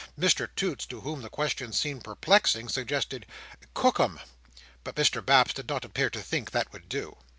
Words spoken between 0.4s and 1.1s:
Toots, to